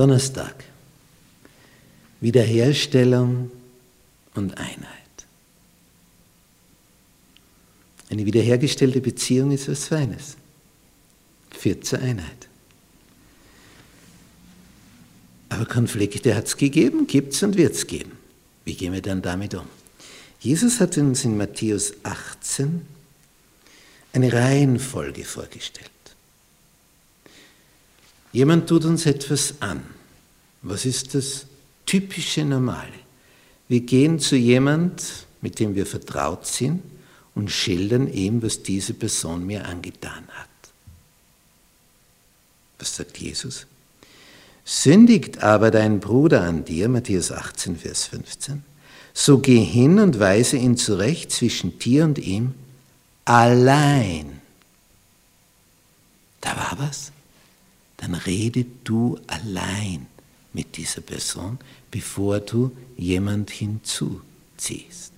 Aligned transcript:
Donnerstag. 0.00 0.64
Wiederherstellung 2.22 3.50
und 4.34 4.56
Einheit. 4.56 4.86
Eine 8.08 8.24
wiederhergestellte 8.24 9.02
Beziehung 9.02 9.50
ist 9.50 9.68
was 9.68 9.88
Feines. 9.88 10.38
Führt 11.50 11.84
zur 11.84 11.98
Einheit. 11.98 12.48
Aber 15.50 15.66
Konflikte 15.66 16.34
hat 16.34 16.46
es 16.46 16.56
gegeben, 16.56 17.06
gibt 17.06 17.34
es 17.34 17.42
und 17.42 17.58
wird 17.58 17.74
es 17.74 17.86
geben. 17.86 18.12
Wie 18.64 18.76
gehen 18.76 18.94
wir 18.94 19.02
dann 19.02 19.20
damit 19.20 19.54
um? 19.54 19.66
Jesus 20.40 20.80
hat 20.80 20.96
uns 20.96 21.26
in 21.26 21.36
Matthäus 21.36 21.92
18 22.04 22.86
eine 24.14 24.32
Reihenfolge 24.32 25.26
vorgestellt. 25.26 25.90
Jemand 28.32 28.68
tut 28.68 28.84
uns 28.84 29.06
etwas 29.06 29.54
an. 29.60 29.82
Was 30.62 30.84
ist 30.84 31.14
das 31.14 31.46
typische 31.86 32.44
Normale? 32.44 32.92
Wir 33.68 33.80
gehen 33.80 34.18
zu 34.18 34.36
jemand, 34.36 35.26
mit 35.40 35.58
dem 35.58 35.74
wir 35.74 35.86
vertraut 35.86 36.46
sind, 36.46 36.82
und 37.34 37.50
schildern 37.50 38.12
ihm, 38.12 38.42
was 38.42 38.62
diese 38.62 38.92
Person 38.92 39.46
mir 39.46 39.64
angetan 39.64 40.26
hat. 40.28 40.48
Was 42.78 42.96
sagt 42.96 43.18
Jesus? 43.18 43.66
Sündigt 44.64 45.42
aber 45.42 45.70
dein 45.70 46.00
Bruder 46.00 46.42
an 46.42 46.64
dir, 46.64 46.88
Matthäus 46.88 47.32
18, 47.32 47.76
Vers 47.76 48.06
15, 48.06 48.62
so 49.14 49.38
geh 49.38 49.62
hin 49.62 49.98
und 49.98 50.18
weise 50.20 50.56
ihn 50.56 50.76
zurecht 50.76 51.32
zwischen 51.32 51.78
dir 51.78 52.04
und 52.04 52.18
ihm 52.18 52.54
allein. 53.24 54.40
Da 56.40 56.56
war 56.56 56.76
was. 56.78 57.12
Dann 58.00 58.14
rede 58.14 58.64
du 58.84 59.18
allein 59.26 60.06
mit 60.54 60.78
dieser 60.78 61.02
Person, 61.02 61.58
bevor 61.90 62.40
du 62.40 62.74
jemand 62.96 63.50
hinzuziehst. 63.50 65.12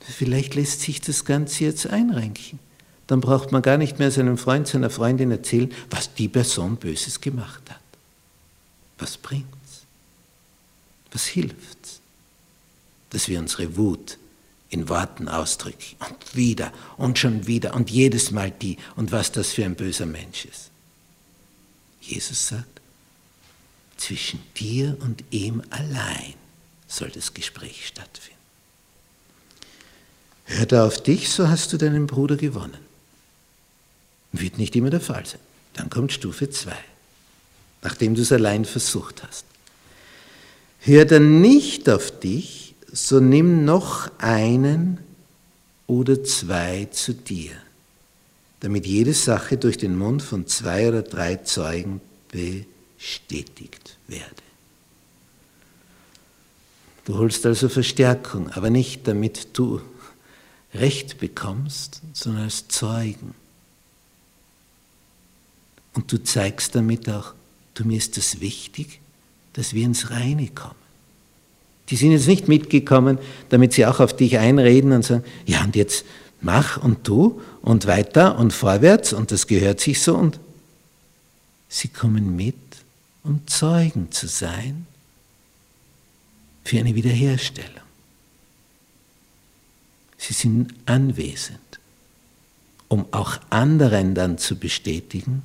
Vielleicht 0.00 0.54
lässt 0.54 0.82
sich 0.82 1.00
das 1.00 1.24
Ganze 1.24 1.64
jetzt 1.64 1.88
einrenken. 1.88 2.60
Dann 3.08 3.20
braucht 3.20 3.50
man 3.50 3.62
gar 3.62 3.76
nicht 3.76 3.98
mehr 3.98 4.12
seinem 4.12 4.38
Freund, 4.38 4.68
seiner 4.68 4.90
Freundin 4.90 5.32
erzählen, 5.32 5.72
was 5.90 6.14
die 6.14 6.28
Person 6.28 6.76
Böses 6.76 7.20
gemacht 7.20 7.62
hat. 7.68 7.80
Was 8.98 9.16
bringt's? 9.16 9.82
Was 11.10 11.26
hilft's? 11.26 12.00
Dass 13.10 13.26
wir 13.28 13.40
unsere 13.40 13.76
Wut 13.76 14.18
in 14.74 14.88
Worten 14.88 15.28
ausdrücken 15.28 15.96
und 16.00 16.36
wieder 16.36 16.72
und 16.96 17.18
schon 17.18 17.46
wieder 17.46 17.74
und 17.74 17.90
jedes 17.90 18.32
Mal 18.32 18.50
die 18.50 18.76
und 18.96 19.12
was 19.12 19.30
das 19.32 19.52
für 19.52 19.64
ein 19.64 19.76
böser 19.76 20.04
Mensch 20.04 20.44
ist. 20.44 20.70
Jesus 22.00 22.48
sagt, 22.48 22.80
zwischen 23.96 24.40
dir 24.56 24.96
und 25.00 25.22
ihm 25.30 25.62
allein 25.70 26.34
soll 26.88 27.08
das 27.10 27.32
Gespräch 27.32 27.86
stattfinden. 27.86 28.34
Hört 30.46 30.72
er 30.72 30.84
auf 30.84 31.02
dich, 31.02 31.30
so 31.30 31.48
hast 31.48 31.72
du 31.72 31.78
deinen 31.78 32.06
Bruder 32.06 32.36
gewonnen. 32.36 32.84
Wird 34.32 34.58
nicht 34.58 34.74
immer 34.74 34.90
der 34.90 35.00
Fall 35.00 35.24
sein. 35.24 35.40
Dann 35.74 35.88
kommt 35.88 36.12
Stufe 36.12 36.50
2, 36.50 36.72
nachdem 37.82 38.14
du 38.14 38.22
es 38.22 38.32
allein 38.32 38.64
versucht 38.64 39.22
hast. 39.22 39.44
Hört 40.80 41.12
er 41.12 41.20
nicht 41.20 41.88
auf 41.88 42.18
dich, 42.18 42.63
so 42.94 43.18
nimm 43.18 43.64
noch 43.64 44.08
einen 44.18 45.00
oder 45.88 46.22
zwei 46.22 46.86
zu 46.92 47.12
dir, 47.12 47.50
damit 48.60 48.86
jede 48.86 49.12
Sache 49.12 49.56
durch 49.56 49.76
den 49.76 49.98
Mund 49.98 50.22
von 50.22 50.46
zwei 50.46 50.88
oder 50.88 51.02
drei 51.02 51.36
Zeugen 51.36 52.00
bestätigt 52.30 53.96
werde. 54.06 54.24
Du 57.04 57.18
holst 57.18 57.44
also 57.44 57.68
Verstärkung, 57.68 58.50
aber 58.52 58.70
nicht 58.70 59.06
damit 59.08 59.48
du 59.54 59.80
Recht 60.72 61.18
bekommst, 61.18 62.00
sondern 62.12 62.44
als 62.44 62.68
Zeugen. 62.68 63.34
Und 65.94 66.10
du 66.10 66.22
zeigst 66.22 66.74
damit 66.74 67.08
auch, 67.08 67.34
du 67.74 67.84
mir 67.84 67.98
ist 67.98 68.18
es 68.18 68.40
wichtig, 68.40 69.00
dass 69.52 69.74
wir 69.74 69.84
ins 69.84 70.10
Reine 70.10 70.48
kommen. 70.48 70.83
Die 71.90 71.96
sind 71.96 72.12
jetzt 72.12 72.26
nicht 72.26 72.48
mitgekommen, 72.48 73.18
damit 73.50 73.72
sie 73.74 73.86
auch 73.86 74.00
auf 74.00 74.16
dich 74.16 74.38
einreden 74.38 74.92
und 74.92 75.04
sagen, 75.04 75.24
ja 75.46 75.62
und 75.64 75.76
jetzt 75.76 76.04
mach 76.40 76.82
und 76.82 77.04
tu 77.04 77.40
und 77.62 77.86
weiter 77.86 78.38
und 78.38 78.52
vorwärts 78.52 79.12
und 79.12 79.30
das 79.30 79.46
gehört 79.46 79.80
sich 79.80 80.00
so 80.00 80.16
und 80.16 80.38
sie 81.68 81.88
kommen 81.88 82.36
mit, 82.36 82.54
um 83.22 83.46
Zeugen 83.46 84.10
zu 84.12 84.28
sein 84.28 84.86
für 86.64 86.78
eine 86.78 86.94
Wiederherstellung. 86.94 87.84
Sie 90.18 90.32
sind 90.32 90.72
anwesend, 90.86 91.58
um 92.88 93.04
auch 93.10 93.38
anderen 93.50 94.14
dann 94.14 94.38
zu 94.38 94.56
bestätigen, 94.56 95.42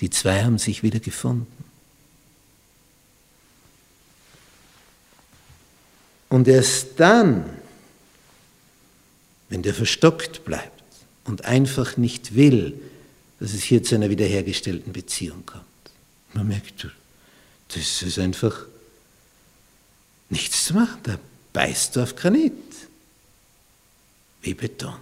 die 0.00 0.10
zwei 0.10 0.44
haben 0.44 0.58
sich 0.58 0.82
wieder 0.82 1.00
gefunden. 1.00 1.57
Und 6.28 6.46
erst 6.48 6.88
dann, 6.96 7.44
wenn 9.48 9.62
der 9.62 9.74
verstockt 9.74 10.44
bleibt 10.44 10.82
und 11.24 11.44
einfach 11.44 11.96
nicht 11.96 12.34
will, 12.34 12.78
dass 13.40 13.54
es 13.54 13.62
hier 13.62 13.82
zu 13.82 13.94
einer 13.94 14.10
wiederhergestellten 14.10 14.92
Beziehung 14.92 15.44
kommt, 15.46 15.64
man 16.34 16.48
merkt, 16.48 16.86
das 17.68 18.02
ist 18.02 18.18
einfach 18.18 18.66
nichts 20.28 20.66
zu 20.66 20.74
machen, 20.74 20.98
da 21.04 21.18
beißt 21.52 21.96
du 21.96 22.02
auf 22.02 22.14
Granit 22.14 22.52
wie 24.42 24.54
Beton. 24.54 24.96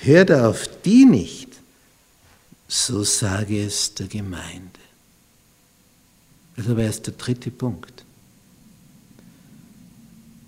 Hört 0.00 0.30
auf 0.30 0.68
die 0.82 1.04
nicht, 1.04 1.48
so 2.68 3.02
sage 3.02 3.64
es 3.64 3.94
der 3.94 4.06
Gemeinde. 4.06 4.80
Das 6.54 6.64
ist 6.64 6.70
aber 6.70 6.82
erst 6.82 7.06
der 7.06 7.14
dritte 7.14 7.50
Punkt. 7.50 8.05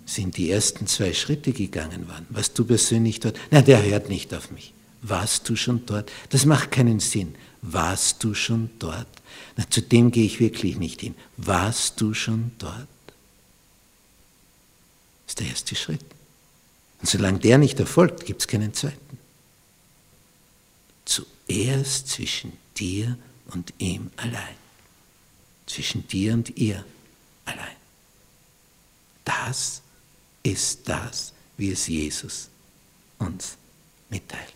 Sind 0.09 0.37
die 0.37 0.49
ersten 0.49 0.87
zwei 0.87 1.13
Schritte 1.13 1.53
gegangen 1.53 2.07
worden, 2.07 2.25
was 2.31 2.51
du 2.53 2.65
persönlich 2.65 3.19
dort, 3.19 3.37
na, 3.51 3.61
der 3.61 3.83
hört 3.83 4.09
nicht 4.09 4.33
auf 4.33 4.49
mich. 4.49 4.73
Warst 5.03 5.47
du 5.47 5.55
schon 5.55 5.85
dort? 5.85 6.11
Das 6.29 6.45
macht 6.45 6.71
keinen 6.71 6.99
Sinn. 6.99 7.35
Warst 7.61 8.23
du 8.23 8.33
schon 8.33 8.71
dort? 8.79 9.07
Na, 9.55 9.69
zu 9.69 9.83
dem 9.83 10.09
gehe 10.09 10.25
ich 10.25 10.39
wirklich 10.39 10.77
nicht 10.77 11.01
hin. 11.01 11.13
Warst 11.37 12.01
du 12.01 12.15
schon 12.15 12.49
dort? 12.57 12.73
Das 15.27 15.33
ist 15.33 15.39
der 15.41 15.47
erste 15.47 15.75
Schritt. 15.75 16.05
Und 17.01 17.07
solange 17.07 17.37
der 17.37 17.59
nicht 17.59 17.79
erfolgt, 17.79 18.25
gibt 18.25 18.41
es 18.41 18.47
keinen 18.47 18.73
zweiten. 18.73 19.19
Zuerst 21.05 22.07
zwischen 22.07 22.53
dir 22.77 23.15
und 23.53 23.75
ihm 23.77 24.09
allein. 24.17 24.55
Zwischen 25.67 26.07
dir 26.07 26.33
und 26.33 26.57
ihr 26.57 26.83
allein. 27.45 27.77
Das 29.23 29.83
ist 30.43 30.87
das, 30.87 31.33
wie 31.57 31.71
es 31.71 31.87
Jesus 31.87 32.49
uns 33.17 33.57
mitteilt. 34.09 34.53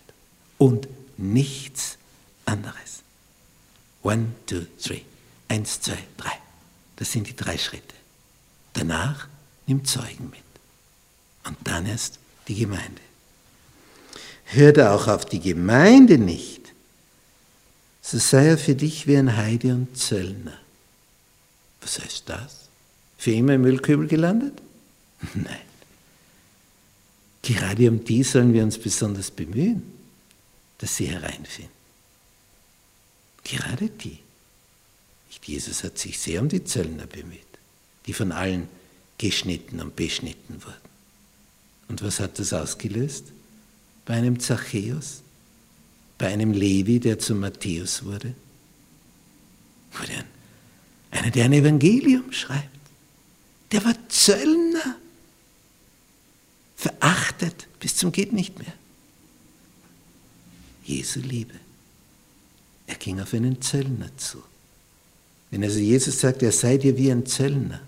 Und 0.58 0.88
nichts 1.18 1.98
anderes. 2.46 3.02
One, 4.02 4.28
two, 4.46 4.62
three. 4.82 5.02
Eins, 5.48 5.82
zwei, 5.82 6.00
drei. 6.18 6.32
Das 6.96 7.12
sind 7.12 7.28
die 7.28 7.36
drei 7.36 7.58
Schritte. 7.58 7.96
Danach 8.74 9.28
nimm 9.68 9.86
Zeugen 9.86 10.30
mit. 10.30 10.40
Und 11.46 11.58
dann 11.64 11.86
erst 11.86 12.20
die 12.48 12.56
Gemeinde. 12.56 13.02
Hört 14.46 14.80
auch 14.80 15.08
auf 15.08 15.26
die 15.26 15.40
Gemeinde 15.40 16.18
nicht, 16.18 16.62
so 18.02 18.20
sei 18.20 18.48
er 18.48 18.58
für 18.58 18.76
dich 18.76 19.08
wie 19.08 19.18
ein 19.18 19.36
Heide 19.36 19.74
und 19.74 19.97
Zöllner. 19.97 20.58
Was 21.82 22.00
heißt 22.00 22.29
das? 22.29 22.68
Für 23.18 23.32
immer 23.32 23.53
im 23.53 23.62
Müllkübel 23.62 24.08
gelandet? 24.08 24.62
Nein. 25.34 25.72
Gerade 27.43 27.90
um 27.90 28.03
die 28.03 28.23
sollen 28.23 28.53
wir 28.53 28.63
uns 28.63 28.79
besonders 28.79 29.29
bemühen, 29.29 29.84
dass 30.79 30.97
sie 30.97 31.05
hereinfinden. 31.05 31.72
Gerade 33.43 33.90
die. 33.90 34.19
Jesus 35.45 35.84
hat 35.84 35.97
sich 35.97 36.17
sehr 36.19 36.41
um 36.41 36.47
die 36.47 36.63
Zöllner 36.63 37.05
bemüht, 37.05 37.40
die 38.05 38.13
von 38.13 38.31
allen 38.31 38.69
geschnitten 39.17 39.81
und 39.81 39.95
beschnitten 39.95 40.63
wurden. 40.63 40.90
Und 41.90 42.01
was 42.01 42.19
hat 42.19 42.40
das 42.40 42.53
ausgelöst? 42.53 43.25
Bei 44.05 44.16
einem 44.16 44.40
Zachäus, 44.40 45.22
bei 46.17 46.28
einem 46.28 46.53
Levi, 46.53 46.99
der 46.99 47.19
zu 47.19 47.35
Matthäus 47.35 48.05
wurde, 48.05 48.34
wurde 49.91 50.13
ein, 50.13 50.25
einer, 51.11 51.31
der 51.31 51.45
ein 51.45 51.53
Evangelium 51.53 52.31
schreibt. 52.31 52.69
Der 53.72 53.84
war 53.84 53.95
Zöllner, 54.07 54.95
verachtet 56.75 57.13
bis 57.79 57.95
zum 57.95 58.11
geht 58.11 58.34
nicht 58.34 58.59
mehr. 58.59 58.73
Jesu 60.84 61.19
Liebe. 61.19 61.55
Er 62.87 62.95
ging 62.95 63.19
auf 63.22 63.34
einen 63.34 63.61
Zöllner 63.61 64.16
zu. 64.17 64.43
Wenn 65.49 65.63
also 65.63 65.79
Jesus 65.79 66.19
sagt, 66.19 66.43
er 66.43 66.51
sei 66.51 66.78
dir 66.78 66.97
wie 66.97 67.11
ein 67.11 67.25
Zöllner, 67.25 67.81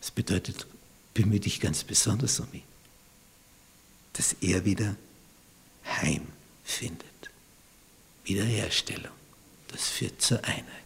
das 0.00 0.10
bedeutet, 0.10 0.66
bemühe 1.14 1.40
dich 1.40 1.60
ganz 1.60 1.84
besonders 1.84 2.40
um 2.40 2.48
ihn, 2.52 2.62
dass 4.14 4.34
er 4.40 4.64
wieder 4.64 4.96
Heim 5.84 6.26
findet. 6.64 7.06
Wiederherstellung, 8.24 9.12
das 9.68 9.88
führt 9.88 10.20
zur 10.20 10.42
Einheit. 10.44 10.85